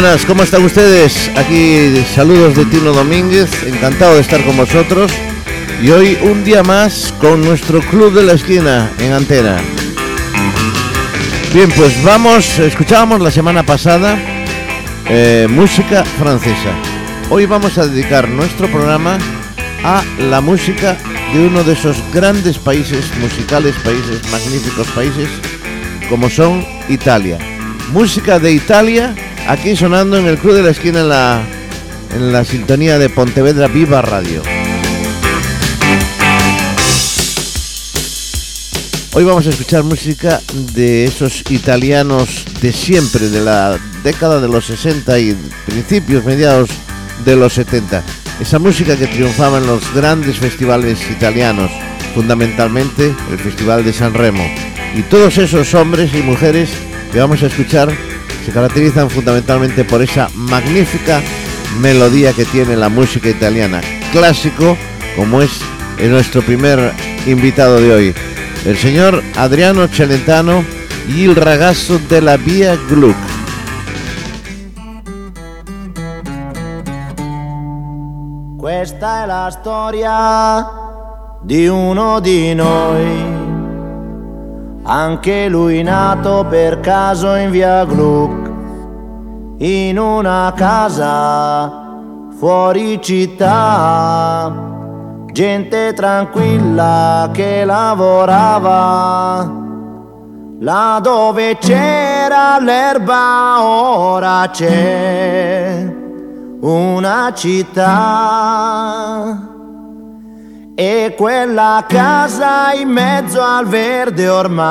[0.00, 1.28] buenas, ¿cómo están ustedes?
[1.34, 5.10] Aquí saludos de Tino Domínguez, encantado de estar con vosotros.
[5.82, 9.56] Y hoy un día más con nuestro Club de la Esquina en Antena.
[11.52, 14.16] Bien, pues vamos, escuchábamos la semana pasada
[15.08, 16.70] eh, música francesa.
[17.28, 19.18] Hoy vamos a dedicar nuestro programa
[19.82, 20.96] a la música
[21.32, 25.28] de uno de esos grandes países musicales, países, magníficos países,
[26.08, 27.38] como son Italia.
[27.90, 29.12] Música de Italia
[29.48, 31.42] aquí sonando en el Club de la Esquina en la,
[32.14, 34.42] en la sintonía de Pontevedra Viva Radio.
[39.14, 40.40] Hoy vamos a escuchar música
[40.74, 45.34] de esos italianos de siempre, de la década de los 60 y
[45.66, 46.68] principios, mediados
[47.24, 48.04] de los 70.
[48.40, 51.70] Esa música que triunfaba en los grandes festivales italianos,
[52.14, 54.44] fundamentalmente el Festival de San Remo.
[54.94, 56.68] Y todos esos hombres y mujeres
[57.10, 57.90] que vamos a escuchar
[58.48, 61.20] se caracterizan fundamentalmente por esa magnífica
[61.80, 64.74] melodía que tiene la música italiana, clásico
[65.16, 65.60] como es
[65.98, 66.94] nuestro primer
[67.26, 68.14] invitado de hoy,
[68.64, 70.64] el señor Adriano Celentano
[71.14, 73.18] y el ragazzo la Via Gluck.
[78.56, 80.66] Questa è la storia
[81.42, 83.46] di uno di noi.
[84.90, 88.37] Anche lui nato per caso in via Gluck,
[89.58, 91.86] in una casa
[92.38, 94.54] fuori città,
[95.32, 99.52] gente tranquilla che lavorava,
[100.60, 105.92] là dove c'era l'erba ora c'è
[106.60, 108.36] una città.
[110.76, 114.62] E quella casa in mezzo al verde ormai,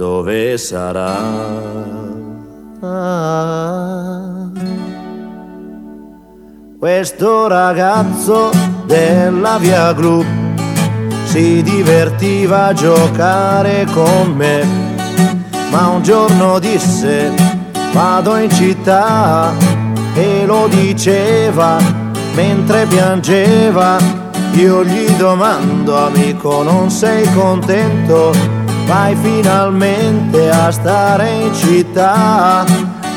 [0.00, 1.14] dove sarà?
[6.78, 8.50] Questo ragazzo
[8.86, 10.24] della via Gru
[11.24, 14.64] si divertiva a giocare con me,
[15.70, 17.30] ma un giorno disse
[17.92, 19.52] vado in città
[20.14, 21.76] e lo diceva
[22.34, 23.98] mentre piangeva.
[24.54, 28.59] Io gli domando, amico, non sei contento?
[28.90, 32.64] Vai finalmente a stare in città,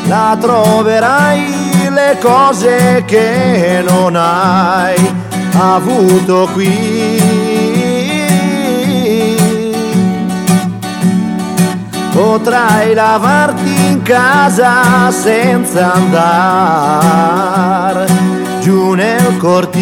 [0.06, 4.96] la troverai le cose che non hai
[5.58, 7.20] avuto qui.
[12.12, 18.06] Potrai lavarti in casa senza andare
[18.62, 19.82] giù nel cortile.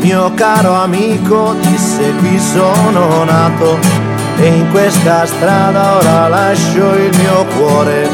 [0.00, 3.78] Mio caro amico disse qui sono nato
[4.38, 8.08] e in questa strada ora lascio il mio cuore.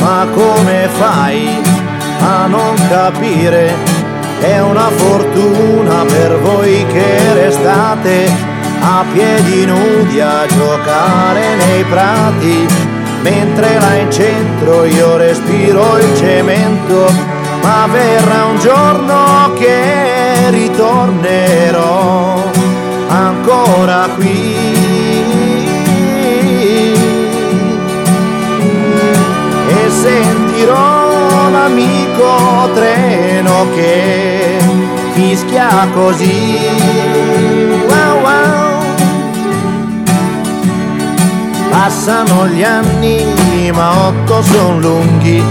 [0.00, 1.60] Ma come fai
[2.20, 3.74] a non capire?
[4.40, 8.32] È una fortuna per voi che restate
[8.80, 12.66] a piedi nudi a giocare nei prati
[13.22, 17.12] mentre là in centro io respiro il cemento,
[17.62, 19.99] ma verrà un giorno che
[20.50, 22.42] ritornerò
[23.08, 24.54] ancora qui.
[29.68, 34.58] E sentirò l'amico treno che
[35.12, 36.58] fischia così.
[37.88, 38.70] Wow, wow.
[41.70, 45.42] Passano gli anni ma otto son lunghi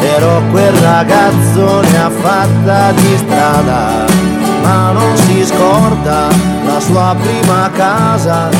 [0.00, 4.27] Però quel ragazzo ne ha fatta di strada
[4.68, 6.28] Ma non si scorda
[6.66, 8.50] la sua prima casa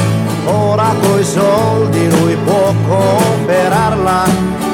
[0.46, 4.24] Ora coi soldi lui può comprarla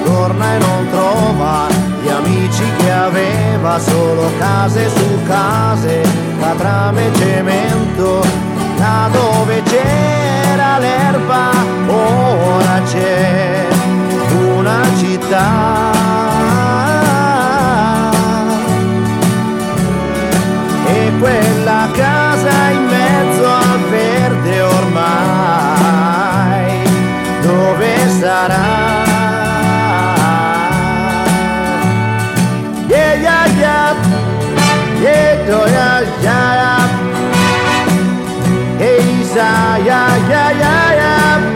[0.05, 1.67] Torna e non trova
[2.01, 6.03] gli amici che aveva Solo case su case,
[6.41, 8.25] catrame e cemento
[8.77, 11.51] Da dove c'era l'erba
[11.89, 13.67] ora c'è
[14.57, 16.34] una città.
[21.21, 22.89] Quella casa in
[23.43, 25.23] al verde ormai,
[27.43, 29.03] dove sarà?
[32.89, 33.95] Yeah, yeah, yeah,
[35.01, 36.83] yeah, yeah, yeah.
[38.79, 39.03] Hey,
[39.35, 41.55] yeah, yeah, yeah, yeah.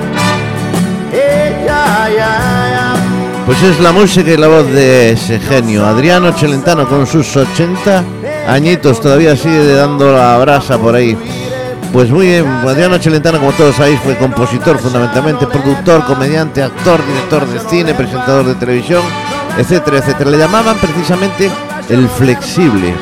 [3.46, 8.18] Pues es la música y la voz de ese genio, Adriano Celentano, con sus 80
[8.48, 11.16] añitos, todavía sigue dando la brasa por ahí.
[11.92, 17.46] Pues muy bien, Adriano Celentano, como todos sabéis, fue compositor fundamentalmente, productor, comediante, actor, director
[17.46, 19.02] de cine, presentador de televisión,
[19.56, 20.30] etcétera, etcétera.
[20.30, 21.50] Le llamaban precisamente
[21.88, 22.92] el flexible,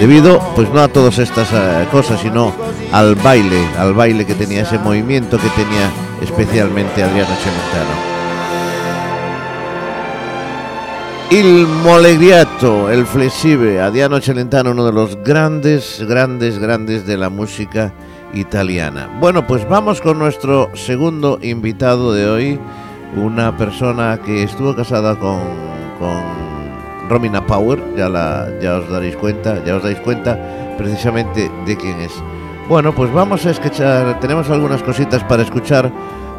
[0.00, 2.52] debido pues no a todas estas eh, cosas, sino
[2.92, 5.90] al baile, al baile que tenía, ese movimiento que tenía
[6.22, 8.15] especialmente Adriano Celentano.
[11.28, 17.92] Il Molegriato, el flexible, Adriano Celentano, uno de los grandes, grandes, grandes de la música
[18.32, 19.10] italiana.
[19.20, 22.60] Bueno, pues vamos con nuestro segundo invitado de hoy,
[23.16, 25.40] una persona que estuvo casada con,
[25.98, 30.38] con Romina Power, ya, la, ya os daréis cuenta, ya os dais cuenta
[30.78, 32.12] precisamente de quién es.
[32.68, 35.90] Bueno, pues vamos a escuchar, tenemos algunas cositas para escuchar,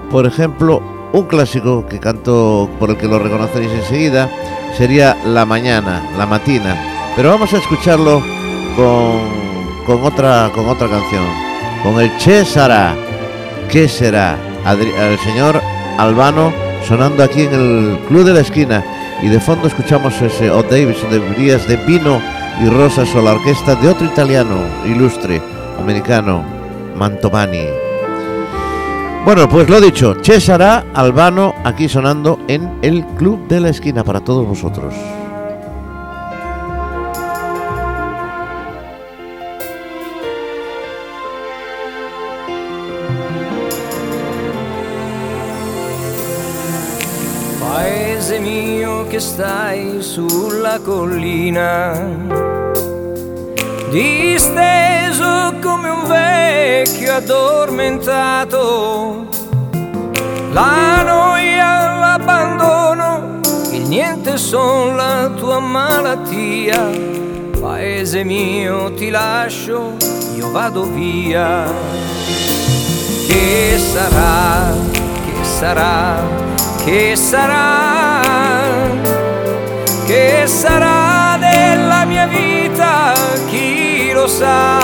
[0.09, 0.81] por ejemplo,
[1.13, 4.29] un clásico que canto por el que lo reconoceréis enseguida,
[4.77, 6.75] sería La Mañana, La Matina.
[7.15, 8.21] Pero vamos a escucharlo
[8.75, 11.25] con, con, otra, con otra canción,
[11.83, 12.93] con el Che Sarà,
[13.69, 14.37] ¿qué será?
[14.65, 15.61] el señor
[15.97, 16.51] Albano
[16.85, 18.83] sonando aquí en el Club de la Esquina
[19.21, 22.21] y de fondo escuchamos ese O Davis de Brías de Vino
[22.61, 25.41] y Rosas o la orquesta de otro italiano ilustre,
[25.79, 26.43] americano,
[26.95, 27.86] Mantovani.
[29.27, 34.21] Bueno, pues lo dicho, César Albano aquí sonando en el Club de la Esquina para
[34.21, 34.93] todos vosotros.
[47.59, 51.91] Paese mio che stai sulla collina
[55.17, 59.25] disteso come un vecchio addormentato.
[60.51, 63.39] La noia, l'abbandono,
[63.71, 66.89] il niente son la tua malattia.
[67.59, 69.95] Paese mio ti lascio,
[70.35, 71.65] io vado via.
[73.27, 74.71] Che sarà,
[75.25, 76.21] che sarà,
[76.85, 78.21] che sarà,
[80.05, 83.13] che sarà della mia vita?
[83.47, 83.66] Chi
[84.17, 84.79] lo sa.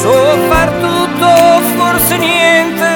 [0.00, 0.14] So
[0.48, 1.30] far tutto,
[1.76, 2.88] forse niente,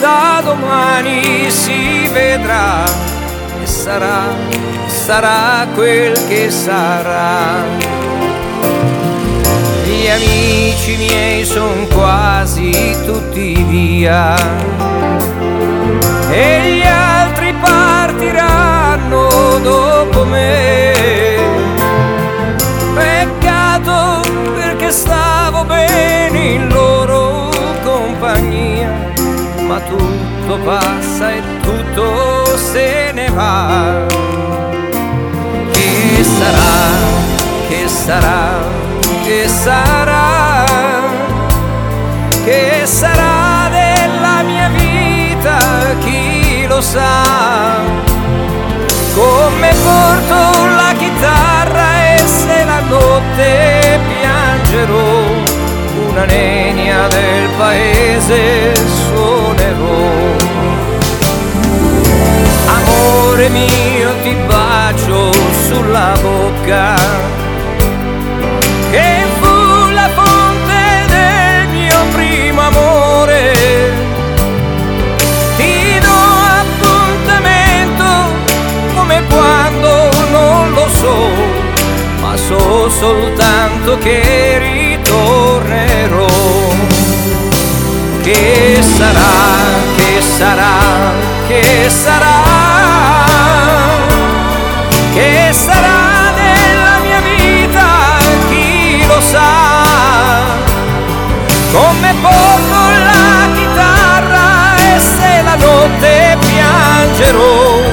[0.00, 2.84] da domani si vedrà
[3.62, 4.34] e sarà,
[4.86, 7.62] sarà quel che sarà.
[9.84, 14.34] Gli amici miei sono quasi tutti via
[16.30, 19.28] e gli altri partiranno
[19.62, 20.91] dopo me
[24.92, 27.48] stavo bene in loro
[27.82, 28.90] compagnia,
[29.66, 34.06] ma tutto passa e tutto se ne va.
[35.70, 36.84] Che sarà,
[37.68, 38.58] che sarà,
[39.24, 40.64] che sarà,
[42.44, 45.56] che sarà della mia vita,
[46.00, 47.80] chi lo sa.
[49.14, 53.81] Come porto la chitarra e se la notte
[54.72, 60.10] piange mangerò una nenia del paese suonerò.
[62.66, 65.32] Amore mio ti bacio
[65.66, 66.94] sulla bocca
[68.90, 73.52] che fu la fonte del mio primo amore.
[75.56, 76.20] Ti do
[76.60, 78.04] appuntamento
[78.94, 81.71] come quando non lo so
[82.46, 86.26] so soltanto che ritornerò.
[88.22, 89.34] Che sarà,
[89.96, 91.12] che sarà,
[91.46, 92.40] che sarà,
[95.12, 98.16] che sarà della mia vita,
[98.48, 100.44] chi lo sa,
[101.72, 107.91] come porto la chitarra e se la notte piangerò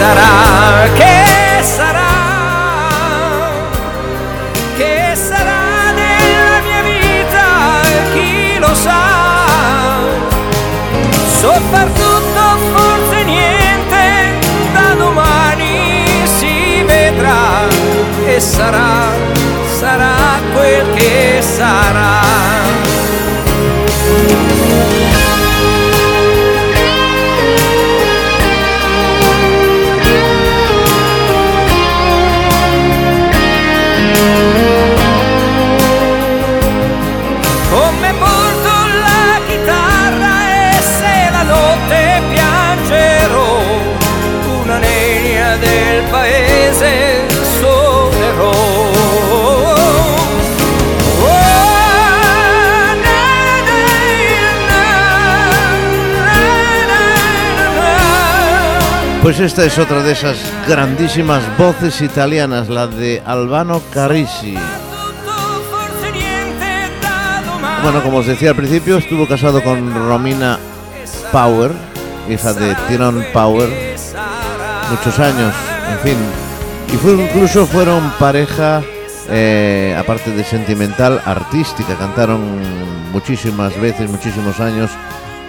[0.00, 0.49] passará.
[59.22, 64.56] Pues esta es otra de esas grandísimas voces italianas, la de Albano Carisi.
[67.82, 70.58] Bueno, como os decía al principio, estuvo casado con Romina
[71.30, 71.70] Power,
[72.30, 73.68] hija de Tyrone Power,
[74.90, 75.54] muchos años,
[75.92, 76.16] en fin.
[76.92, 78.82] Y fue, incluso fueron pareja,
[79.28, 81.94] eh, aparte de sentimental, artística.
[81.94, 82.40] Cantaron
[83.12, 84.90] muchísimas veces, muchísimos años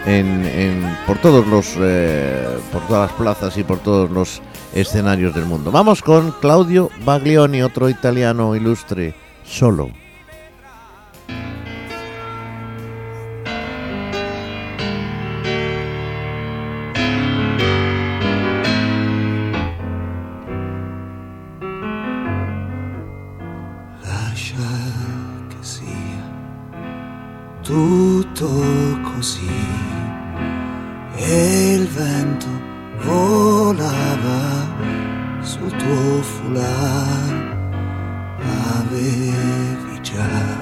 [0.05, 4.41] en, en- por todos los eh, por todas las plazas y por todos los
[4.73, 5.71] escenarios del mundo.
[5.71, 9.89] Vamos con Claudio Baglioni, otro italiano ilustre, solo.
[28.41, 29.49] Tutto così.
[31.15, 32.47] E il vento
[33.03, 34.67] volava
[35.41, 37.59] sul tuo foulard.
[38.79, 40.59] Avevi già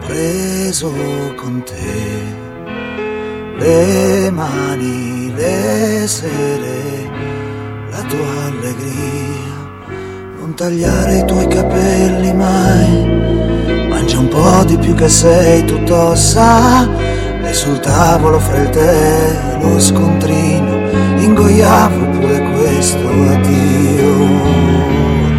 [0.00, 0.92] preso
[1.36, 2.40] con te
[3.58, 7.10] le mani, le sere,
[7.90, 9.60] la tua allegria.
[10.40, 13.41] Non tagliare i tuoi capelli mai.
[14.12, 16.86] Mangia un po' di più che sei tutto ossa.
[17.42, 20.90] E sul tavolo fra il tè lo scontrino.
[21.16, 24.14] Ingoiavo pure questo addio.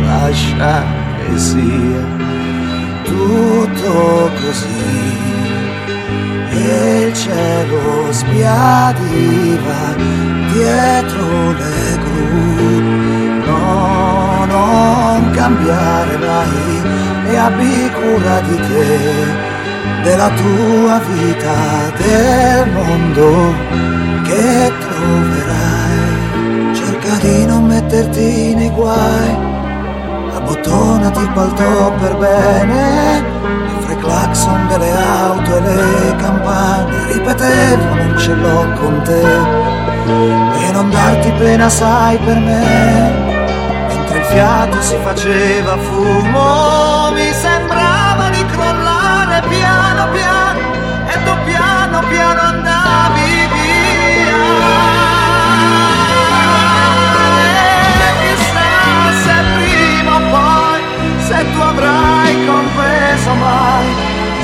[0.05, 0.83] Lascia
[1.23, 2.03] che sia
[3.03, 5.11] tutto così.
[6.49, 9.95] E il cielo sbiadiva
[10.51, 12.81] dietro le gru
[13.45, 18.99] no, non cambiare mai e abbi cura di te,
[20.03, 23.53] della tua vita, del mondo
[24.23, 26.75] che troverai.
[26.75, 29.35] Cerca di non metterti nei guai,
[30.35, 33.41] abbottonati il palto per bene.
[33.79, 39.21] Fra i clacson delle auto e le campane ripetevo non ce l'ho con te
[40.67, 43.32] e non darti pena sai per me
[44.33, 50.59] fiato si faceva fumo mi sembrava di crollare piano piano
[51.07, 54.41] e tu piano piano andavi via.
[58.05, 58.73] E chissà
[59.23, 60.81] se prima o poi
[61.27, 63.87] se tu avrai compreso mai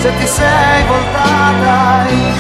[0.02, 2.39] se ti sei voltata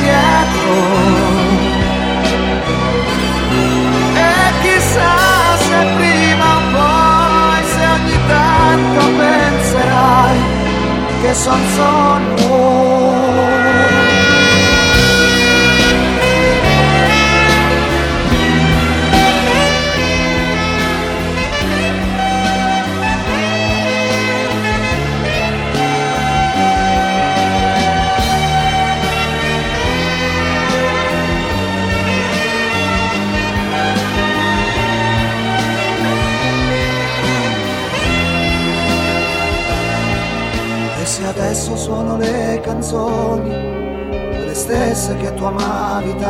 [11.40, 12.49] Sans son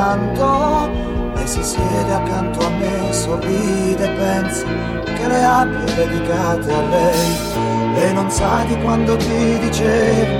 [0.09, 0.89] tanto,
[1.35, 4.65] lei si siede accanto a me, sorride e pensa
[5.03, 7.37] che le abbia dedicate a lei.
[7.95, 10.35] E non sa di quando ti dicevo,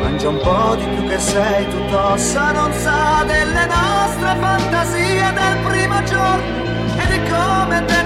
[0.00, 5.56] mangia un po' di più che sei tutto ossa, non sa delle nostre fantasie del
[5.66, 6.56] primo giorno
[6.96, 7.97] e di come te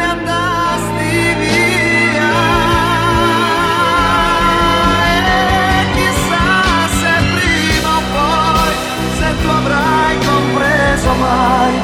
[11.03, 11.75] compreso mai,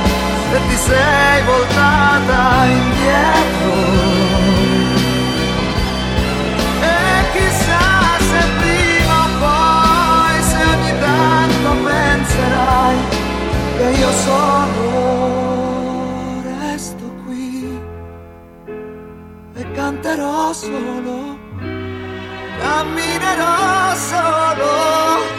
[0.50, 3.72] se ti sei voltata indietro.
[6.80, 6.96] E
[7.32, 7.86] chissà
[8.30, 12.96] se prima o poi, se ogni tanto penserai
[13.76, 14.86] che io solo
[16.42, 17.80] resto qui
[19.54, 21.38] e canterò solo,
[22.60, 25.37] camminerò solo,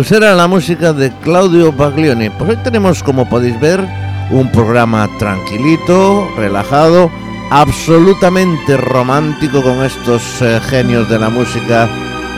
[0.00, 2.30] Pues era la música de Claudio Baglioni.
[2.30, 3.86] Pues hoy tenemos, como podéis ver,
[4.30, 7.10] un programa tranquilito, relajado,
[7.50, 11.86] absolutamente romántico con estos eh, genios de la música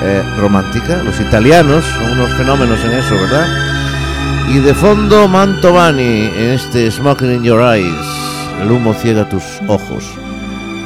[0.02, 1.04] eh, romántica.
[1.04, 3.46] Los italianos son unos fenómenos en eso, ¿verdad?
[4.48, 8.08] Y de fondo Mantovani en este Smoking in Your Eyes.
[8.60, 10.04] El humo ciega tus ojos.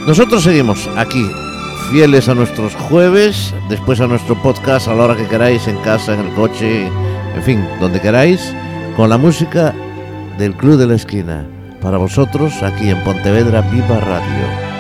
[0.07, 1.27] Nosotros seguimos aquí,
[1.91, 6.15] fieles a nuestros jueves, después a nuestro podcast a la hora que queráis, en casa,
[6.15, 6.87] en el coche,
[7.35, 8.55] en fin, donde queráis,
[8.97, 9.75] con la música
[10.39, 11.47] del Club de la Esquina.
[11.81, 14.77] Para vosotros, aquí en Pontevedra Viva Radio.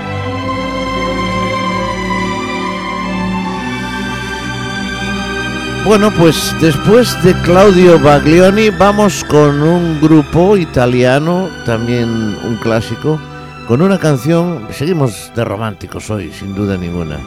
[5.85, 12.09] Bueno, pues después de Claudio Baglioni vamos con un grupo italiano, también
[12.45, 13.21] un clásico,
[13.67, 17.19] con una canción, seguimos de románticos hoy, sin duda ninguna.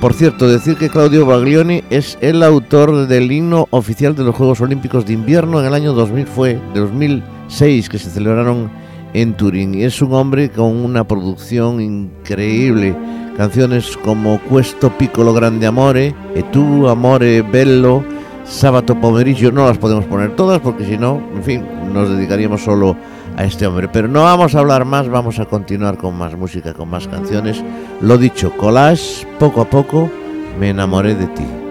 [0.00, 4.60] Por cierto, decir que Claudio Baglioni es el autor del himno oficial de los Juegos
[4.60, 8.70] Olímpicos de Invierno en el año 2000, fue de 2006 que se celebraron
[9.12, 9.74] en Turín.
[9.74, 12.96] Y es un hombre con una producción increíble.
[13.36, 18.02] Canciones como Questo piccolo grande amore, E tu amore bello,
[18.44, 22.92] Sábato Pomerillo, no las podemos poner todas porque si no, en fin, nos dedicaríamos solo
[22.92, 23.88] a este hombre.
[23.88, 27.62] Pero no vamos a hablar más, vamos a continuar con más música, con más canciones.
[28.00, 30.10] Lo dicho, collage, poco a poco
[30.58, 31.67] me enamoré de ti.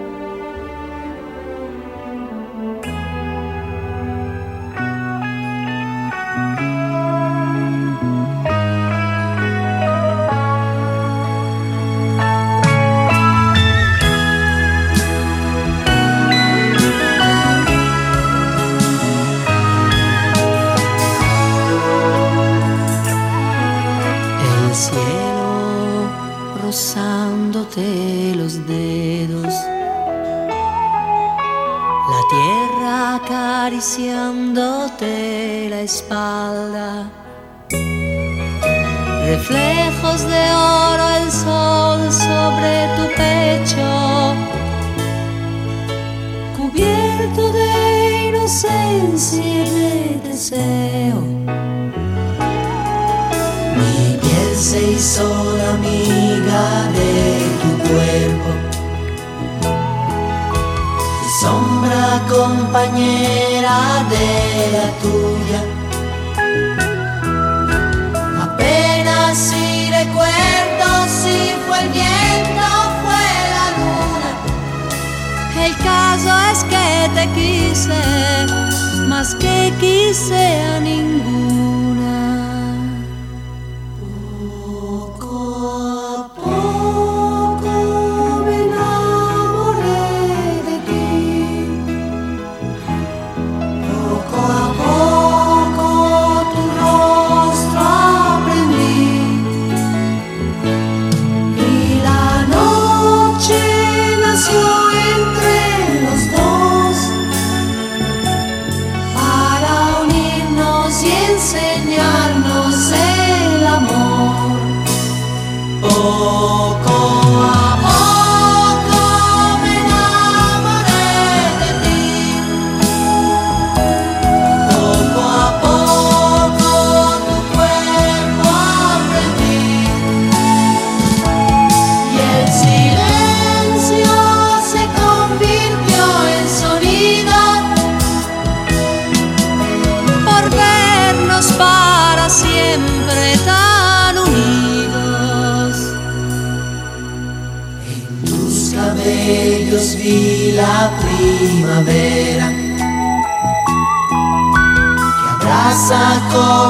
[116.10, 116.97] Oh.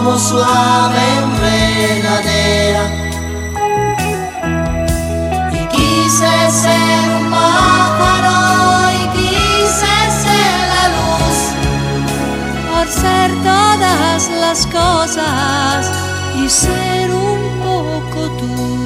[0.09, 2.85] Como suave enredadera.
[5.71, 11.38] Quise ser un pájaro y quise ser la luz
[12.71, 15.90] por ser todas las cosas
[16.42, 18.78] y ser un poco tú.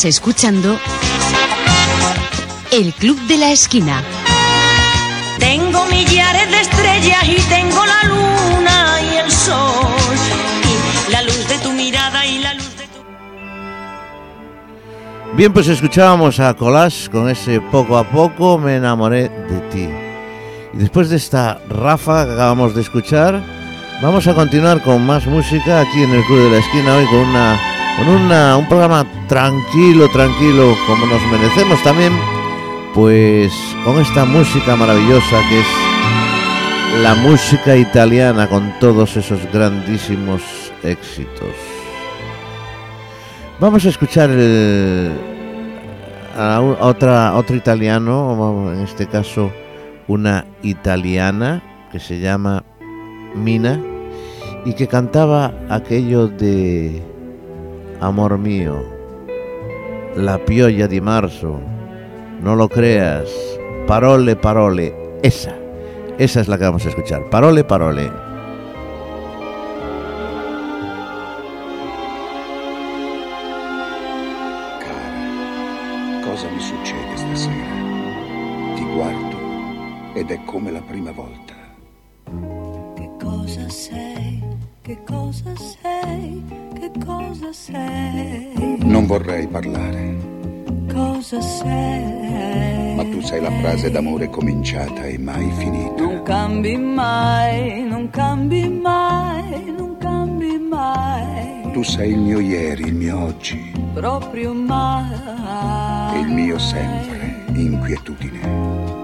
[0.00, 0.80] Estás escuchando
[2.72, 4.02] El Club de la Esquina.
[5.38, 10.16] Tengo millares de estrellas y tengo la luna y el sol.
[10.64, 13.00] Y la luz de tu mirada y la luz de tu...
[15.36, 19.86] Bien, pues escuchábamos a Colás con ese poco a poco me enamoré de ti.
[20.72, 23.42] Y después de esta rafa que acabamos de escuchar,
[24.00, 27.18] vamos a continuar con más música aquí en el Club de la Esquina hoy con
[27.18, 27.69] una
[28.00, 32.14] con un programa tranquilo, tranquilo, como nos merecemos también,
[32.94, 33.52] pues
[33.84, 40.40] con esta música maravillosa que es la música italiana con todos esos grandísimos
[40.82, 41.54] éxitos.
[43.58, 44.30] Vamos a escuchar
[46.38, 49.52] a, otra, otro italiano, en este caso
[50.08, 52.64] una italiana que se llama
[53.34, 53.78] Mina
[54.64, 57.09] y que cantaba aquello de
[58.00, 58.82] amor mío,
[60.16, 61.60] la pioggia di marzo,
[62.40, 63.28] no lo creas,
[63.86, 65.54] parole, parole, esa,
[66.18, 68.10] esa es la que vamos a escuchar, parole, parole.
[74.80, 77.76] Cara, cosa mi succede stasera?
[78.76, 79.38] Ti guardo
[80.14, 81.54] ed è come la prima volta.
[82.96, 84.49] Che cosa sei?
[84.90, 86.42] Che cosa sei?
[86.74, 88.76] Che cosa sei?
[88.78, 90.16] Non vorrei parlare,
[90.92, 92.94] Cosa sei?
[92.96, 96.02] ma tu sei la frase d'amore cominciata e mai finita.
[96.02, 101.70] Non cambi mai, non cambi mai, non cambi mai.
[101.72, 106.16] Tu sei il mio ieri, il mio oggi Proprio mai.
[106.16, 108.40] e il mio sempre, inquietudine.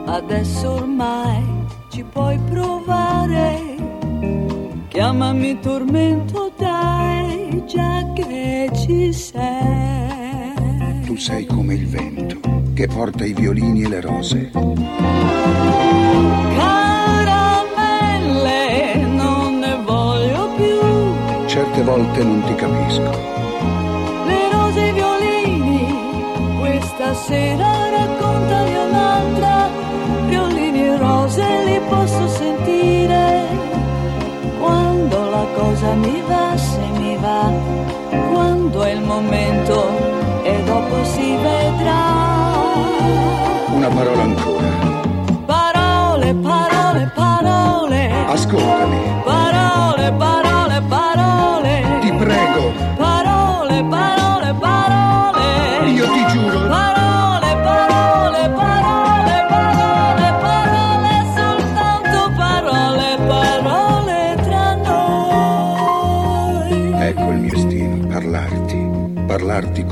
[0.07, 1.45] Adesso ormai
[1.91, 3.66] ci puoi provare.
[4.97, 10.55] Chiamami tormento, dai, già che ci sei.
[11.05, 12.41] Tu sei come il vento
[12.73, 14.51] che porta i violini e le rose.
[16.55, 17.75] Caramelle,
[19.05, 20.79] non ne voglio più.
[21.47, 23.11] Certe volte non ti capisco,
[24.25, 25.95] Le rose e i violini,
[26.59, 29.69] questa sera raccontali un'altra.
[30.27, 32.76] Violini e rose li posso sentire.
[35.37, 37.53] Quando la cosa mi va, se mi va,
[38.33, 39.87] quando è il momento
[40.43, 42.05] e dopo si vedrà.
[43.71, 44.69] una parola ancora.
[45.45, 48.11] Parole, parole, parole.
[48.29, 50.46] Ascoltami, parole, parole.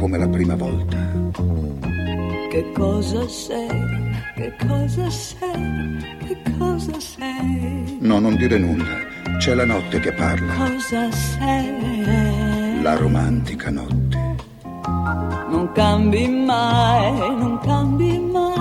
[0.04, 0.98] Come la prima volta.
[2.50, 4.12] Che cosa sei?
[4.34, 5.96] Che cosa sei?
[6.26, 7.96] Che cosa sei?
[8.00, 8.98] No, non dire nulla,
[9.38, 12.82] c'è la notte che parla, Cosa sei?
[12.82, 14.36] la romantica notte.
[15.48, 18.58] Non cambi mai, non cambi mai,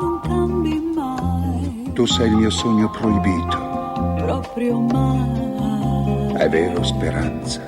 [0.00, 6.32] non cambi mai, Tu sei il mio sogno proibito, proprio mai.
[6.38, 7.60] è vero speranza.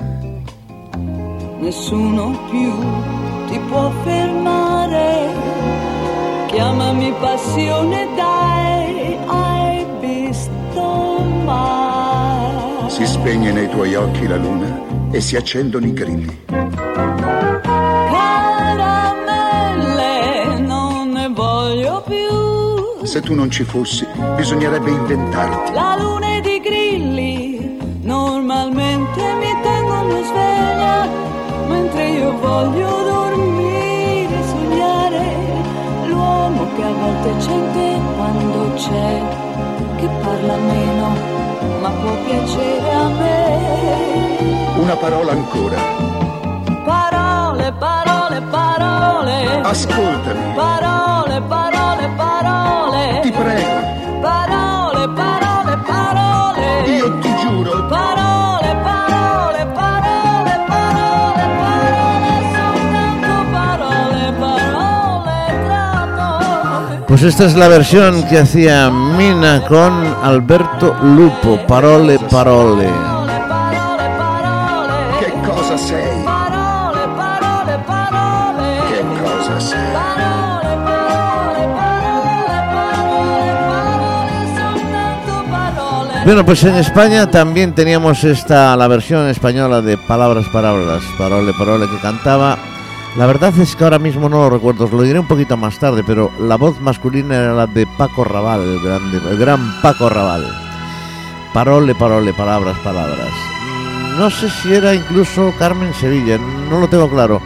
[1.62, 2.74] Nessuno più
[3.46, 5.30] ti può fermare.
[6.46, 12.90] Chiamami passione, dai, hai visto mai.
[12.90, 14.76] Si spegne nei tuoi occhi la luna
[15.12, 16.40] e si accendono i grilli.
[18.10, 19.38] Caramelle,
[20.58, 23.06] non ne voglio più.
[23.06, 25.74] Se tu non ci fossi, bisognerebbe inventarti.
[25.74, 27.31] La luna ed i grilli
[32.40, 35.36] voglio dormire, sognare
[36.06, 39.22] l'uomo che a volte c'è in te quando c'è,
[39.96, 41.08] che parla meno,
[41.80, 44.72] ma può piacere a me.
[44.76, 45.76] Una parola ancora.
[46.84, 49.60] Parole, parole, parole.
[49.62, 50.54] Ascoltami.
[50.54, 53.20] Parole, parole, parole.
[53.22, 54.20] Ti prego.
[54.20, 56.82] Parole, parole, parole.
[56.96, 57.86] Io ti giuro.
[57.86, 59.11] Parole, parole.
[67.22, 69.92] Pues esta es la versión que hacía Mina con
[70.24, 72.88] Alberto Lupo, Parole Parole.
[75.20, 76.24] Che cosa sei?
[76.24, 78.80] Parole, parole, parole.
[78.88, 79.92] Che cosa sei?
[79.92, 82.56] Parole, parole, parole,
[85.76, 86.24] parole.
[86.24, 91.88] Bueno, pues en España también teníamos esta, la versión española de Palabras, Palabras, Parole, Parole
[91.88, 92.71] que cantaba.
[93.16, 95.78] La verdad es que ahora mismo no lo recuerdo, os lo diré un poquito más
[95.78, 100.46] tarde, pero la voz masculina era la de Paco Raval, el, gran Paco Raval.
[101.52, 103.28] Parole, parole, palabras, palabras.
[103.28, 106.38] Mm, No sé si era incluso Carmen Sevilla,
[106.70, 107.42] no lo tengo claro.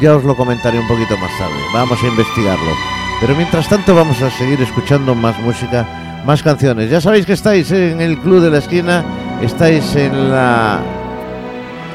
[0.00, 1.54] Ya os lo comentaré un poquito más tarde.
[1.72, 2.72] Vamos a investigarlo.
[3.20, 5.86] Pero mientras tanto vamos a seguir escuchando más música,
[6.26, 6.90] más canciones.
[6.90, 9.04] Ya sabéis que estáis en el Club de la Esquina,
[9.40, 10.80] estáis en la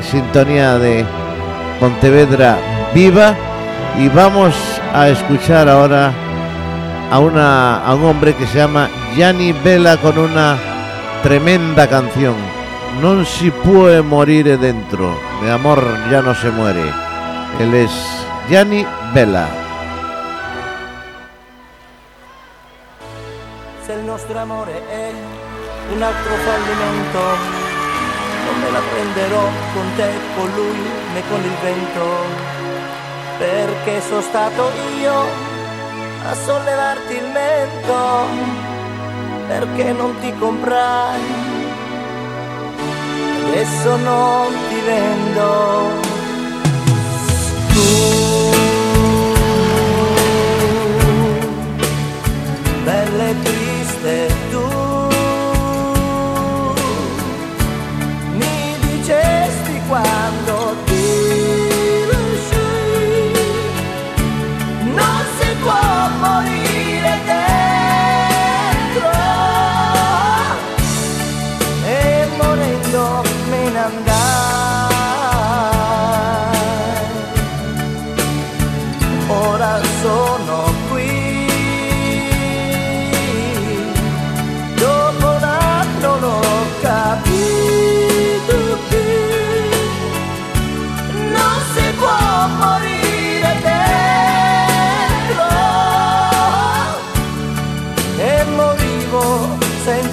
[0.01, 1.05] sintonía de
[1.82, 3.36] Pontevedra Viva
[3.97, 4.56] y vamos
[4.93, 6.12] a escuchar ahora
[7.12, 10.58] a, una, a un hombre que se llama Gianni Vela con una
[11.23, 12.36] tremenda canción.
[13.02, 16.91] Non si puede morir dentro, de amor ya no se muere.
[17.60, 17.91] Él es
[18.49, 19.47] Gianni Vela.
[23.88, 25.12] Il nostro amore è
[26.45, 27.19] fallimento,
[28.45, 30.80] non me la prenderò con te, con lui
[31.13, 32.58] né con il vento,
[33.39, 35.13] perché sono stato io
[36.25, 37.97] a sollevarti il mento,
[39.47, 41.21] perché non ti comprai,
[43.47, 46.08] adesso non ti vendo.
[47.69, 48.18] Tu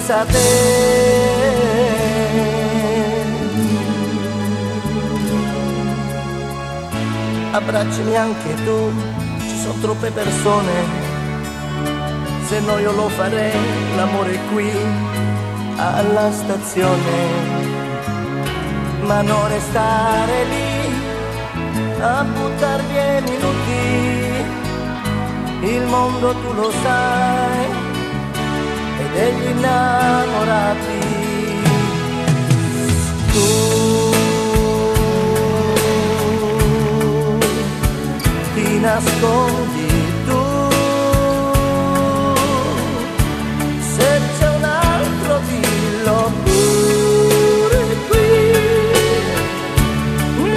[0.07, 1.07] te
[7.51, 8.92] abbracciami anche tu,
[9.40, 11.05] ci sono troppe persone.
[12.47, 13.59] Se no io lo farei,
[13.97, 14.71] l'amore qui
[15.77, 17.64] alla stazione.
[19.03, 20.66] Ma non restare lì
[22.01, 24.45] a buttar via i minuti.
[25.75, 27.66] Il mondo tu lo sai,
[29.16, 30.98] degli innamorati.
[33.33, 33.48] Tu.
[38.55, 39.88] Ti nascondi
[40.26, 40.42] tu.
[43.94, 46.66] Se c'è un altro dillo qui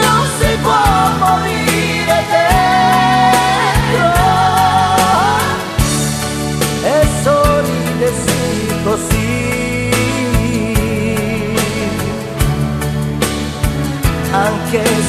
[0.02, 1.49] non si può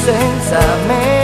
[0.03, 1.20] senza me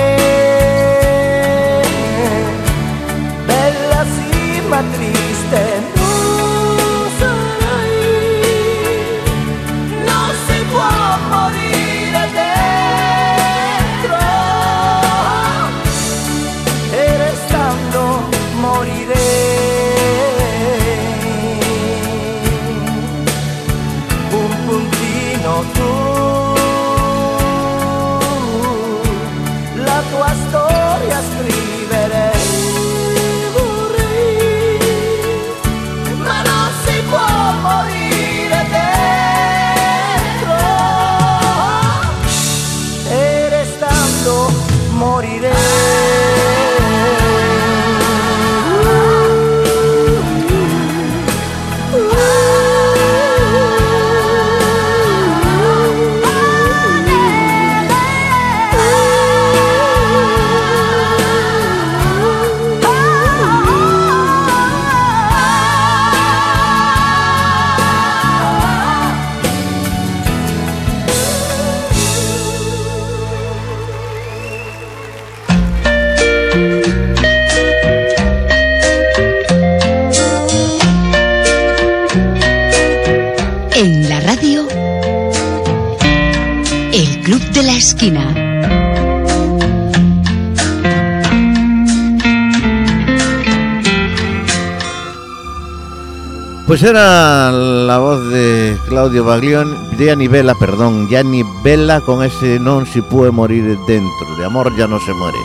[96.80, 102.86] Pues era la voz de Claudio Baglioni, de Anibela, perdón, Gianni Bella con ese non
[102.86, 105.40] si puede morir dentro, de amor ya no se muere.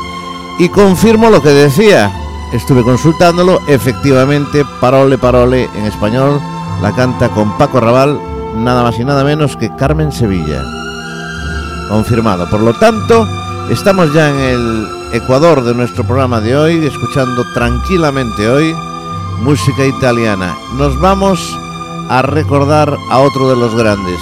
[0.58, 2.12] Y confirmo lo que decía,
[2.52, 6.38] estuve consultándolo, efectivamente, parole, parole en español,
[6.82, 8.20] la canta con Paco Raval,
[8.60, 10.60] nada más y nada menos que Carmen Sevilla.
[11.88, 12.44] Confirmado.
[12.50, 13.26] Por lo tanto,
[13.70, 18.76] estamos ya en el Ecuador de nuestro programa de hoy, escuchando tranquilamente hoy
[19.42, 20.56] música italiana.
[20.74, 21.40] Nos vamos
[22.08, 24.20] a recordar a otro de los grandes.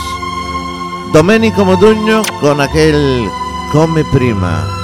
[1.12, 3.28] Domenico Modugno con aquel
[3.72, 4.80] Come Prima.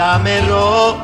[0.00, 0.96] t'amerò.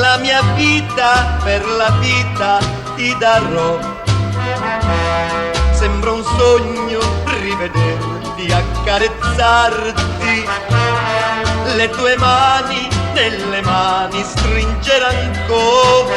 [0.00, 3.78] La mia vita per la vita ti darò.
[5.72, 7.00] Sembra un sogno
[7.40, 10.44] rivederti, accarezzarti.
[11.74, 16.14] Le tue mani nelle mani stringere ancora.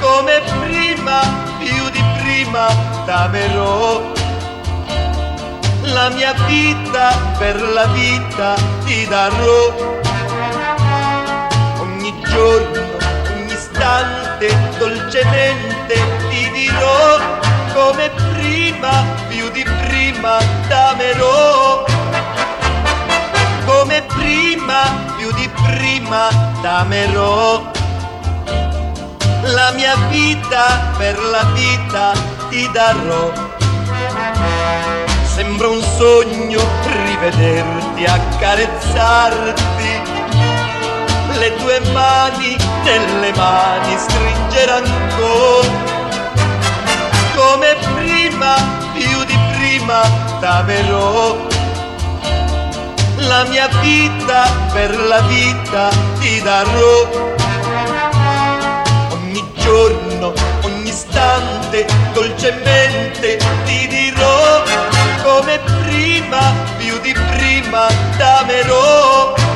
[0.00, 1.20] Come prima,
[1.60, 2.66] più di prima
[3.04, 4.02] t'amerò
[5.82, 9.94] la mia vita per la vita ti darò.
[11.78, 12.80] Ogni giorno,
[13.30, 14.25] ogni istante,
[14.78, 15.94] dolcemente
[16.28, 17.18] ti dirò
[17.72, 21.84] come prima, più di prima t'amerò.
[23.64, 24.82] Come prima,
[25.16, 26.28] più di prima
[26.62, 27.70] t'amerò.
[29.42, 32.12] La mia vita per la vita
[32.48, 33.32] ti darò.
[35.24, 36.60] Sembra un sogno
[37.04, 39.95] rivederti, accarezzarti,
[41.66, 45.94] tue mani nelle mani stringere ancora.
[47.34, 48.54] Come prima,
[48.94, 50.02] più di prima
[50.38, 51.36] t'amerò.
[53.16, 55.88] La mia vita per la vita
[56.20, 57.34] ti darò.
[59.10, 64.62] Ogni giorno, ogni istante, dolcemente ti dirò
[65.24, 69.55] come prima, più di prima t'amerò.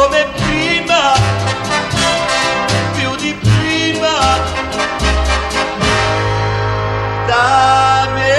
[0.00, 1.12] Come prima,
[2.96, 4.16] più di prima
[7.26, 8.30] t'amerò.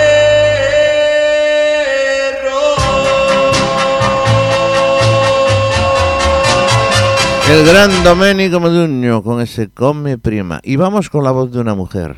[7.48, 10.60] El gran Domenico Modugno con ese Come Prima.
[10.64, 12.16] Y vamos con la voz de una mujer.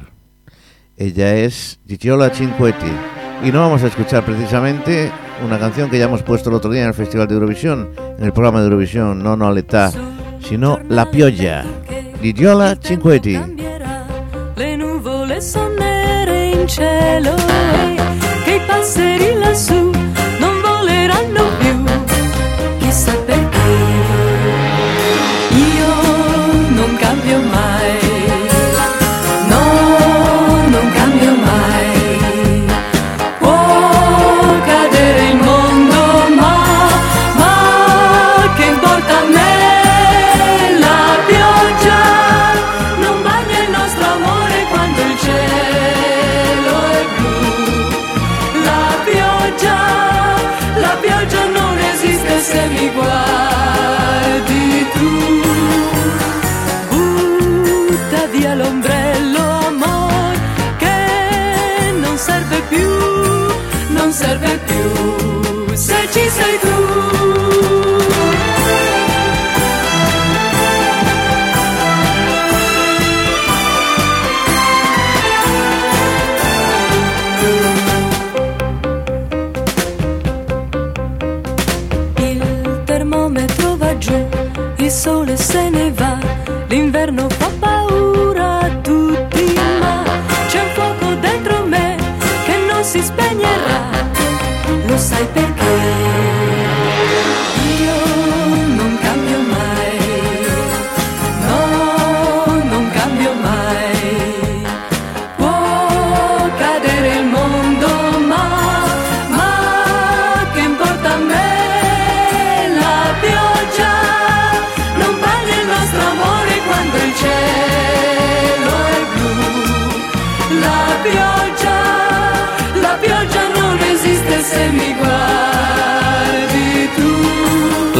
[0.95, 2.91] Ella es Gigiola Cinquetti.
[3.43, 5.11] Y no vamos a escuchar precisamente
[5.45, 8.23] una canción que ya hemos puesto el otro día en el Festival de Eurovisión, en
[8.23, 9.91] el programa de Eurovisión, no no l'età,
[10.41, 11.63] sino La Pioggia.
[12.21, 13.33] Gigiola Cinquetti.
[13.33, 14.05] cambierà,
[14.55, 17.35] le nuvole sono nere in cielo
[18.45, 19.92] che i passeri lassù
[85.37, 85.92] seni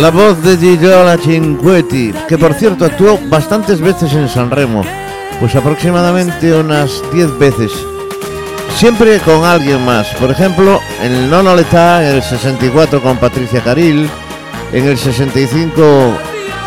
[0.03, 4.83] La voz de Gigiola Cinquetti, que por cierto actuó bastantes veces en San Remo,
[5.39, 7.71] pues aproximadamente unas 10 veces.
[8.75, 13.63] Siempre con alguien más, por ejemplo, en el Nono Letá en el 64 con Patricia
[13.63, 14.09] Caril,
[14.73, 15.81] en el 65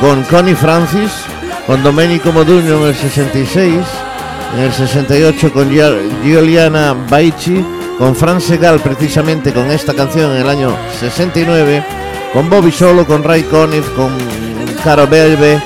[0.01, 1.13] con Connie Francis,
[1.67, 3.75] con Domenico Modugno en el 66,
[4.57, 5.71] en el 68 con
[6.25, 7.63] Giuliana Baici,
[7.99, 12.06] con Fran Segal precisamente con esta canción en el año 69,
[12.37, 14.11] con Bobby Solo, con Ray Conniff, con
[14.85, 15.59] Caro Belve,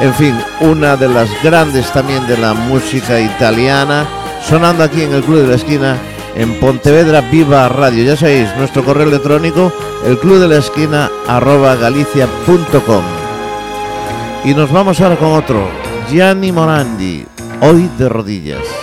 [0.00, 4.04] en fin, una de las grandes también de la música italiana,
[4.42, 5.96] sonando aquí en el Club de la Esquina
[6.34, 8.02] en Pontevedra Viva Radio.
[8.02, 9.72] Ya sabéis, nuestro correo electrónico,
[10.04, 13.04] el club de la esquina arroba galicia.com.
[14.44, 15.68] Y nos vamos ahora con otro,
[16.10, 17.24] Gianni Morandi,
[17.60, 18.75] hoy de rodillas.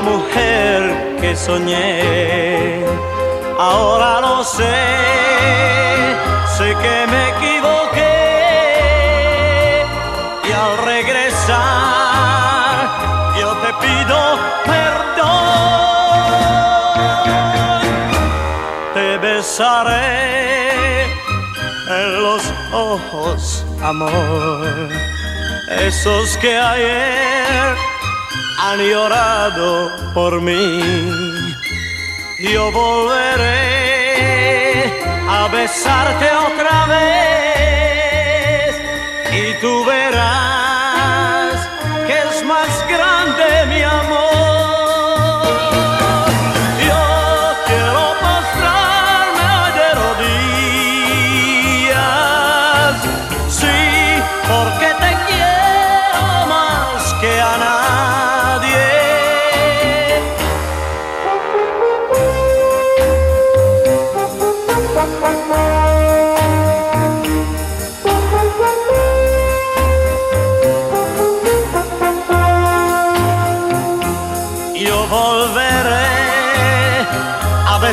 [0.00, 2.84] Mujer que soñé.
[3.58, 4.64] Ahora lo sé,
[6.56, 8.24] sé que me equivoqué
[10.48, 11.56] y al regresar
[13.40, 14.18] yo te pido
[14.64, 15.36] perdón.
[18.94, 21.04] Te besaré
[21.88, 22.42] en los
[22.72, 24.90] ojos, amor,
[25.70, 27.76] esos que ayer
[28.58, 30.80] han llorado por mí.
[32.38, 33.54] Yo volveré
[35.28, 37.45] a besarte otra vez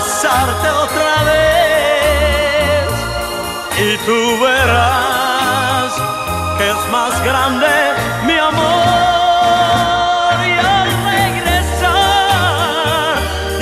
[0.04, 2.90] besarte otra vez
[3.80, 5.94] y tú verás
[6.58, 7.68] que es más grande
[8.26, 8.64] mi amor.
[10.46, 11.94] Y al regresar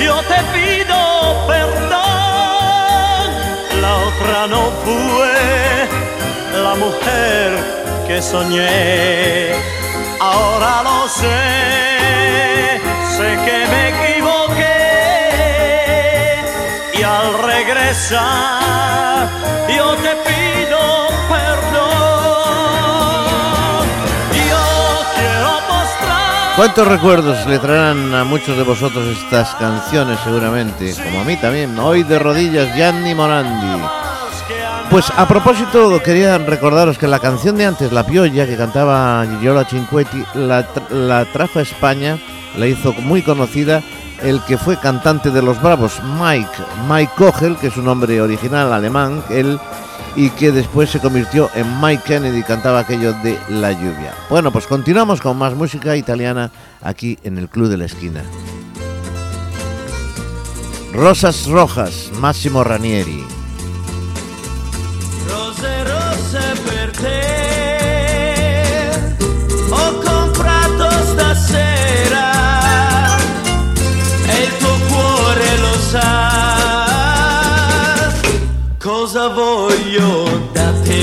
[0.00, 0.98] yo te pido
[1.46, 3.28] perdón.
[3.80, 5.34] La otra no fue
[6.60, 7.48] la mujer
[8.08, 9.54] que soñé.
[10.20, 12.80] Ahora lo sé,
[13.16, 14.11] sé que me
[17.92, 17.98] yo
[19.96, 20.80] te pido
[21.28, 21.84] perdón.
[24.48, 24.64] Yo
[25.14, 26.56] quiero postrar.
[26.56, 30.94] ¿Cuántos recuerdos le traerán a muchos de vosotros estas canciones seguramente?
[30.94, 31.78] Como a mí también.
[31.78, 33.82] Hoy de rodillas, Gianni Morandi.
[34.90, 39.64] Pues a propósito, quería recordaros que la canción de antes, La Piolla, que cantaba Gigiola
[39.64, 42.16] Cinquetti, la, la trajo a España,
[42.56, 43.82] la hizo muy conocida
[44.22, 46.48] el que fue cantante de Los Bravos, Mike,
[46.88, 49.58] Mike Kogel, que es un nombre original alemán, él,
[50.14, 54.14] y que después se convirtió en Mike Kennedy, cantaba aquello de La Lluvia.
[54.28, 56.50] Bueno, pues continuamos con más música italiana
[56.82, 58.22] aquí en el Club de la Esquina.
[60.92, 63.41] Rosas Rojas, Massimo Ranieri.
[79.72, 81.00] Voglio da te.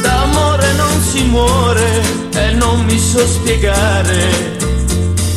[0.00, 2.02] D'amore non si muore
[2.32, 4.58] e non mi so spiegare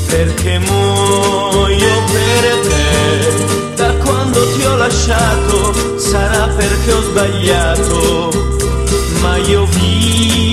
[0.07, 3.75] perché muoio per te.
[3.75, 8.31] Da quando ti ho lasciato sarà perché ho sbagliato,
[9.21, 10.52] ma io vivo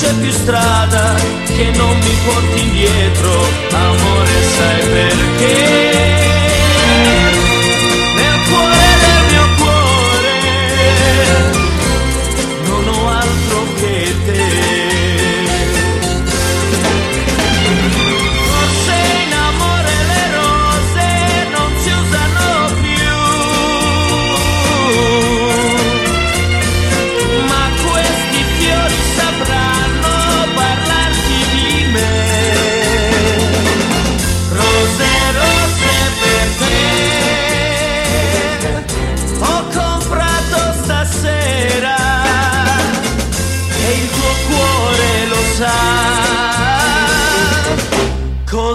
[0.00, 3.32] c'è più strada che non mi porti indietro,
[3.70, 6.19] amore sai perché.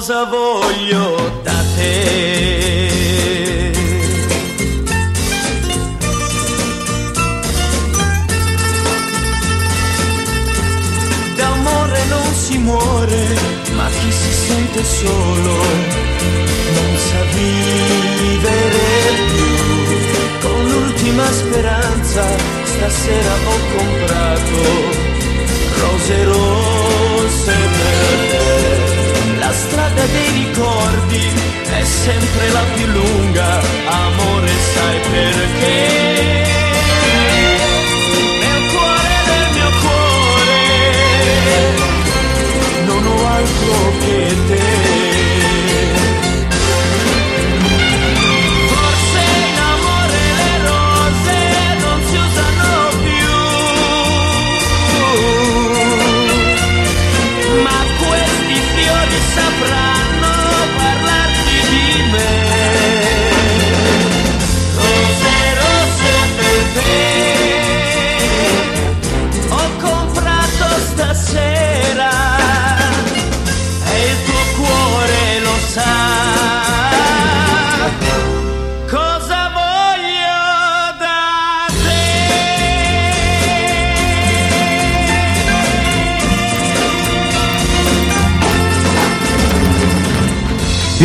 [0.07, 1.64] Cosa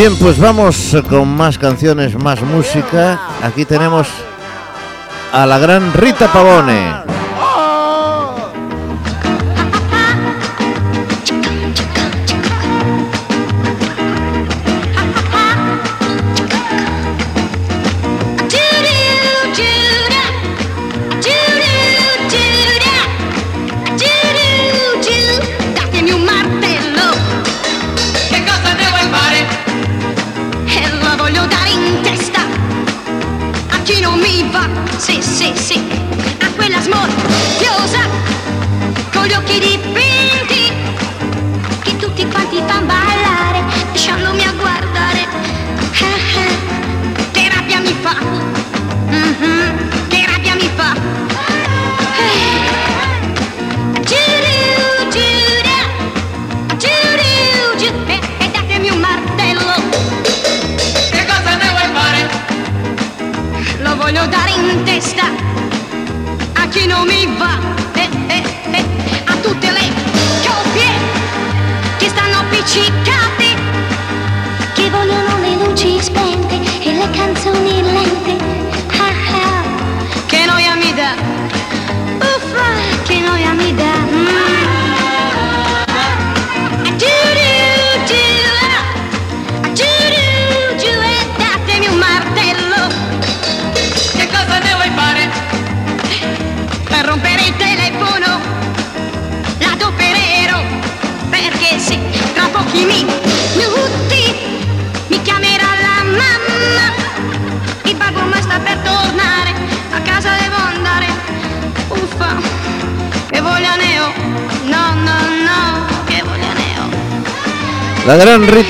[0.00, 3.20] Bien, pues vamos con más canciones, más música.
[3.42, 4.08] Aquí tenemos
[5.30, 7.09] a la gran Rita Pavone.
[35.40, 35.99] sick, sick.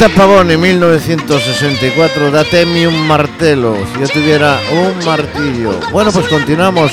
[0.01, 5.79] Rita Pavone, 1964, datemi un martelo, si yo tuviera un martillo.
[5.93, 6.91] Bueno, pues continuamos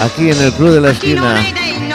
[0.00, 1.44] aquí en el Club de la Esquina,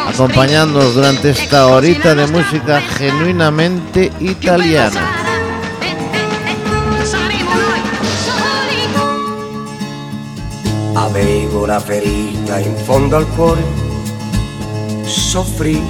[0.05, 4.99] acompañándonos durante esta horita de música genuinamente italiana.
[10.93, 13.61] Avevo una ferita in fondo al cuore,
[15.07, 15.87] soffrivo,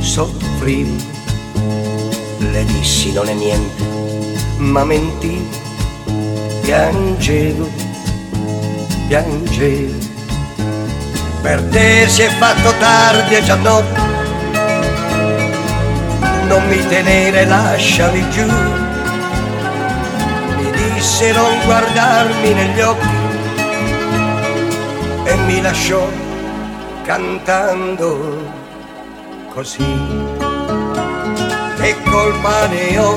[0.00, 1.15] soffrivo.
[2.38, 3.82] Le dissi non è niente,
[4.58, 5.48] ma mentivo,
[6.60, 7.68] piangevo,
[9.08, 10.04] piangevo.
[11.40, 14.00] Per te si è fatto tardi e già notte,
[16.46, 18.46] non mi tenere, lasciami giù.
[20.56, 23.06] Mi disse non guardarmi negli occhi
[25.24, 26.06] e mi lasciò
[27.02, 28.52] cantando
[29.52, 30.45] così.
[31.86, 33.16] Che colpa ne ho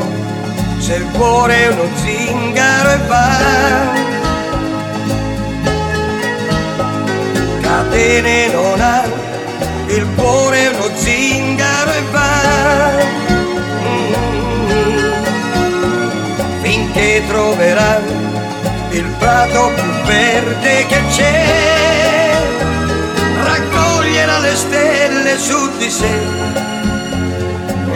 [0.78, 3.28] se il cuore è uno zingaro e va.
[7.62, 9.04] Catene non ha,
[9.88, 12.92] il cuore uno zingaro e va.
[13.82, 14.14] Mm.
[16.62, 18.00] Finché troverà
[18.92, 22.36] il prato più verde che c'è,
[23.42, 26.69] raccoglierà le stelle su di sé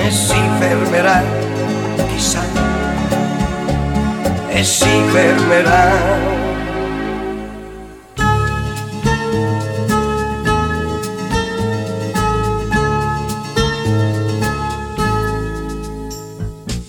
[0.06, 1.44] e si fermerà
[4.54, 5.92] e si fermerà.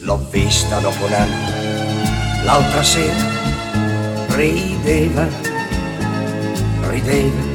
[0.01, 3.33] L'ho vista dopo un anno, l'altra sera
[4.37, 5.27] rideva,
[6.89, 7.53] rideva.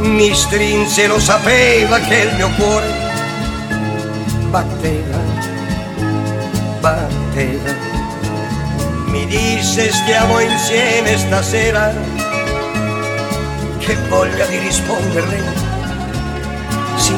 [0.00, 3.07] Mi strinse, lo sapeva che il mio cuore
[4.50, 5.18] batteva,
[6.80, 7.72] batteva.
[9.06, 11.92] Mi disse stiamo insieme stasera,
[13.78, 15.42] che voglia di risponderle.
[16.96, 17.14] Sì,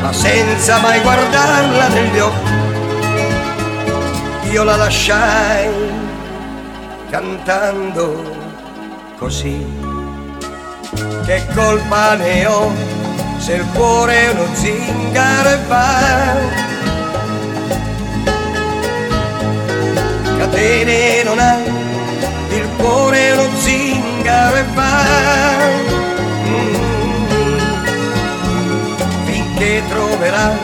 [0.00, 2.56] ma senza mai guardarla negli occhi.
[4.50, 5.68] Io la lasciai
[7.10, 8.36] cantando
[9.18, 9.86] così.
[11.26, 12.72] Che colpa ne ho
[13.38, 16.36] se il cuore è uno zingaro e va.
[20.38, 21.56] Catene non ha,
[22.50, 25.04] il cuore è uno zingaro e va.
[26.46, 26.74] Mm.
[29.24, 30.56] Finché troverà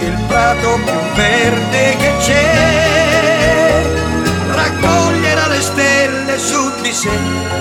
[0.00, 3.82] il prato più verde che c'è,
[4.50, 7.54] raccoglierà le stelle su di sé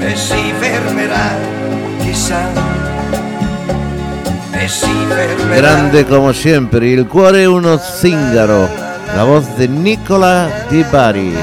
[0.00, 1.36] e si fermerà,
[5.54, 8.68] Grande como siempre, il cuore uno zingaro,
[9.14, 11.34] la voz de Nicola Di Bari.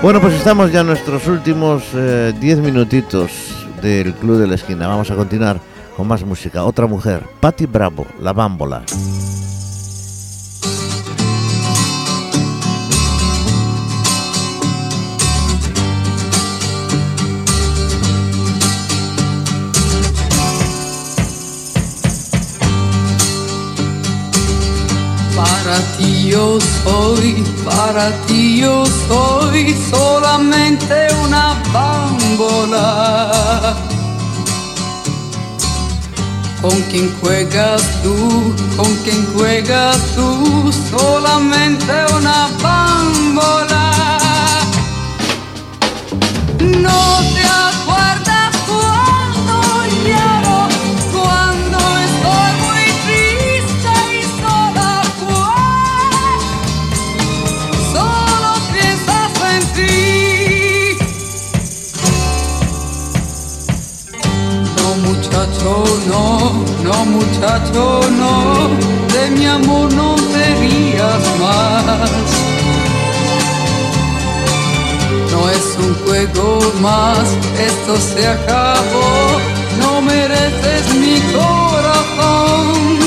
[0.00, 3.30] Bueno, pues estamos ya en nuestros últimos 10 minutitos
[3.82, 4.86] del Club de la Esquina.
[4.86, 5.60] Vamos a continuar
[5.96, 6.64] con más música.
[6.64, 8.82] Otra mujer, Patti Bravo, La Bámbola.
[25.96, 33.74] Ti yo soy, para ti yo soy solamente una bambola.
[36.62, 43.84] Con quien juegas tú, con quien juegas tú, solamente una bambola.
[46.60, 47.00] No
[47.34, 47.44] te
[65.18, 68.68] muchacho, no, no muchacho, no,
[69.12, 72.10] de mi amor no te rías más.
[75.32, 77.26] No es un juego más,
[77.58, 79.40] esto se acabó,
[79.80, 82.97] no mereces mi corazón.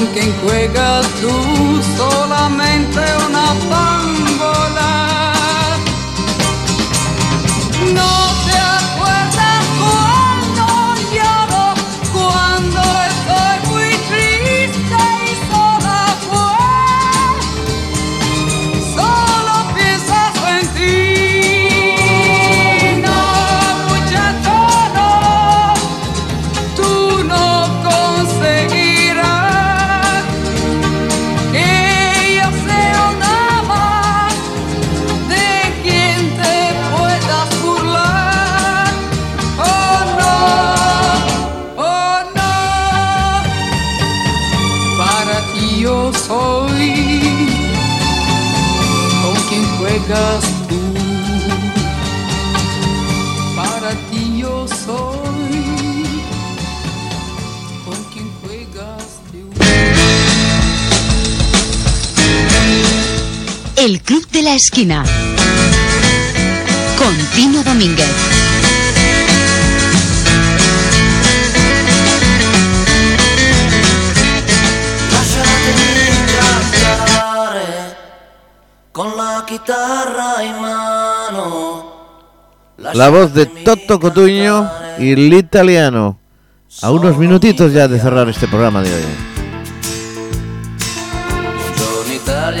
[0.00, 1.30] Con quien juegas tú,
[1.98, 3.69] solamente una
[64.50, 65.04] la esquina.
[66.98, 68.08] Contino Domínguez.
[79.16, 81.84] La guitarra mano.
[82.76, 86.18] La voz de Toto Cotuño y el italiano.
[86.82, 89.39] A unos minutitos ya de cerrar este programa de hoy.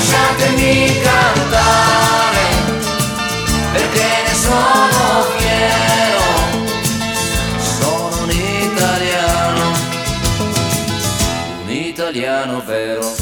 [0.00, 2.48] lasciatemi cantare
[3.72, 6.24] perché ne sono fiero,
[7.78, 9.72] sono un italiano,
[11.64, 13.14] un italiano vero.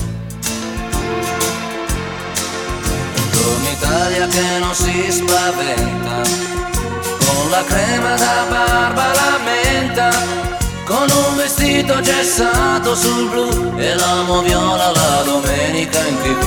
[3.14, 6.22] Buongiorno Italia che non si spaventa,
[7.26, 10.10] con la crema da barba la menta,
[10.88, 16.46] con un vestito gessato sul blu e l'amo viola la domenica in tv.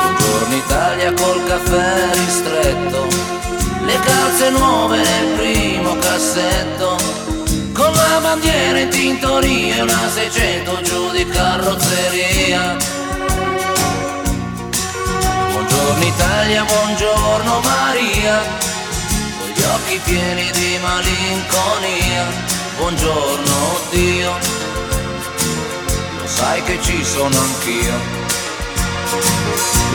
[0.00, 3.06] Buongiorno Italia col caffè ristretto,
[3.84, 6.96] le calze nuove nel primo cassetto,
[7.74, 12.76] con la bandiera in tintoria e una 600 giù di carrozzeria.
[15.52, 18.40] Buongiorno Italia, buongiorno Maria,
[19.64, 22.26] gli occhi pieni di malinconia.
[22.76, 24.36] Buongiorno Dio,
[26.20, 27.98] lo sai che ci sono anch'io.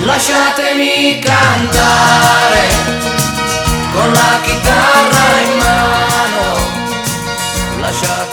[0.05, 2.67] Lasciatemi cantare
[3.93, 6.57] con la chitarra in mano,
[7.79, 8.28] lasciatemi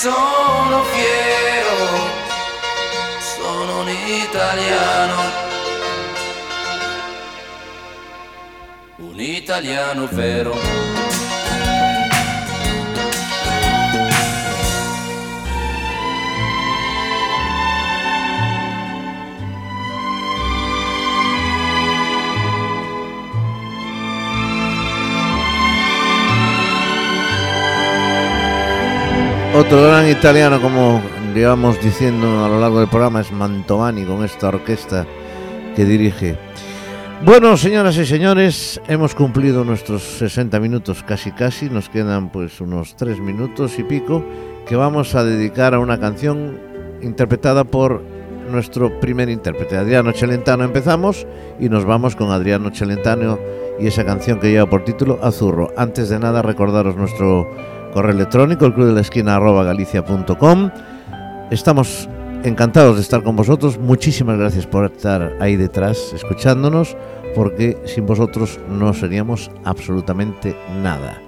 [0.00, 1.76] sono fiero.
[3.18, 5.22] Sono un italiano.
[8.98, 11.07] Un italiano vero.
[29.58, 31.02] Otro gran italiano, como
[31.34, 35.04] llevamos diciendo a lo largo del programa, es Mantovani con esta orquesta
[35.74, 36.38] que dirige.
[37.24, 42.94] Bueno, señoras y señores, hemos cumplido nuestros 60 minutos casi casi, nos quedan pues unos
[42.94, 44.24] 3 minutos y pico
[44.64, 46.60] que vamos a dedicar a una canción
[47.02, 48.00] interpretada por
[48.52, 50.62] nuestro primer intérprete, Adriano Celentano.
[50.62, 51.26] Empezamos
[51.58, 53.40] y nos vamos con Adriano Celentano
[53.80, 55.72] y esa canción que lleva por título Azurro.
[55.76, 57.48] Antes de nada, recordaros nuestro
[57.92, 60.70] correo electrónico, el club de la esquina arroba galicia.com.
[61.50, 62.08] Estamos
[62.44, 63.78] encantados de estar con vosotros.
[63.78, 66.96] Muchísimas gracias por estar ahí detrás escuchándonos,
[67.34, 71.20] porque sin vosotros no seríamos absolutamente nada.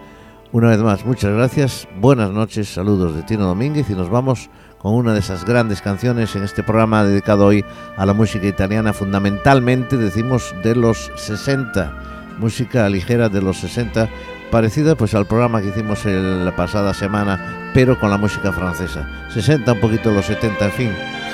[0.52, 4.94] Una vez más, muchas gracias, buenas noches, saludos de Tino Domínguez y nos vamos con
[4.94, 7.64] una de esas grandes canciones en este programa dedicado hoy
[7.96, 14.08] a la música italiana, fundamentalmente decimos de los 60, música ligera de los 60,
[14.50, 19.06] parecida pues al programa que hicimos el- la pasada semana, pero con la música francesa.
[19.32, 20.92] 60, un poquito los 70, en fin.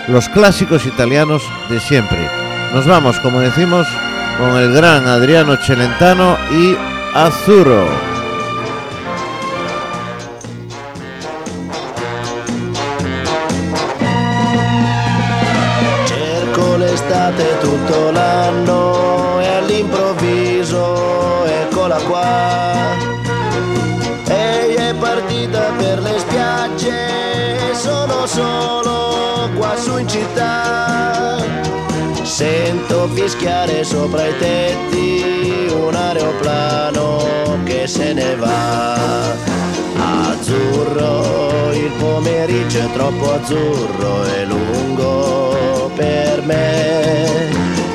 [0.08, 2.28] los clásicos italianos de siempre.
[2.72, 3.86] Nos vamos, como decimos,
[4.38, 6.76] con el gran Adriano Celentano y
[7.12, 8.15] Azzurro.
[33.26, 38.94] Fischiare sopra i tetti un aeroplano che se ne va.
[40.30, 47.48] Azzurro, il pomeriggio è troppo azzurro e lungo per me.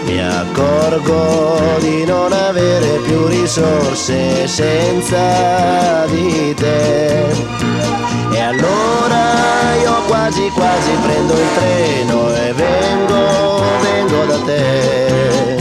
[0.03, 7.60] Mi accorgo di non avere più risorse senza di te.
[8.31, 15.57] E allora io quasi quasi prendo il treno e vengo, vengo da te.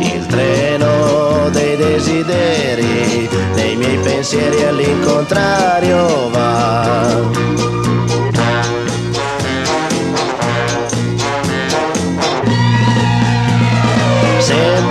[0.00, 7.63] Il treno dei desideri, dei miei pensieri all'incontrario va.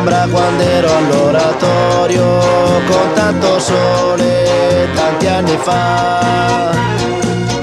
[0.05, 2.25] Sembra quando ero all'oratorio
[2.89, 6.71] con tanto sole tanti anni fa.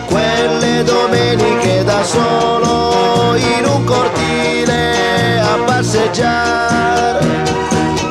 [0.06, 7.26] Quelle domeniche da solo in un cortile a passeggiare.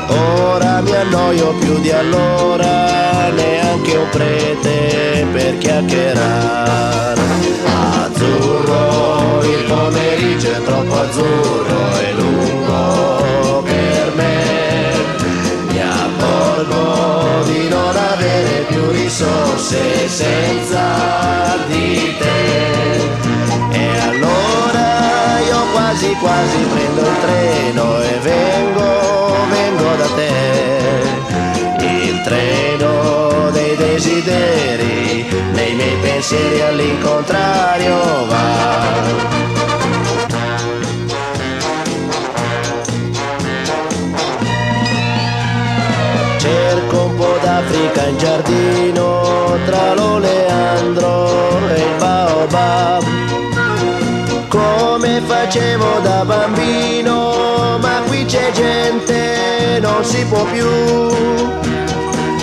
[0.10, 7.22] Ora mi annoio più di allora, neanche un prete per chiacchierare.
[8.04, 12.09] Azzurro, il pomeriggio è troppo azzurro
[19.10, 22.98] più risorse senza di te.
[23.72, 30.32] E allora io quasi quasi prendo il treno e vengo, vengo da te.
[31.86, 39.69] Il treno dei desideri, nei miei pensieri all'incontrario va.
[55.40, 60.68] Facevo da bambino, ma qui c'è gente, non si può più.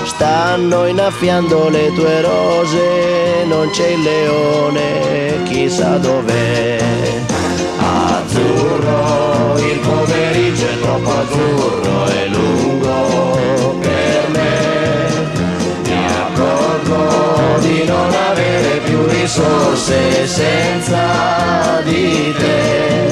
[0.05, 6.79] Stanno innaffiando le tue rose, non c'è il leone, chissà dov'è.
[7.79, 14.55] Azzurro, il pomeriggio è troppo azzurro e lungo per me.
[15.85, 18.36] Mi accorgo di non avere
[18.97, 23.07] più risorse senza di te.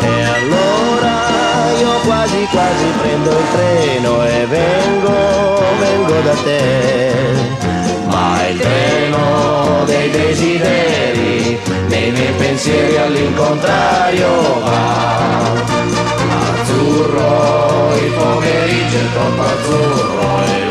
[0.00, 7.14] E allora io quasi quasi prendo il treno e vengo, vengo da te.
[8.08, 14.28] Ma il treno dei desideri, nei miei pensieri all'incontrario
[14.64, 15.54] va.
[16.58, 20.65] Azzurro il pomeriggio il troppo azzurro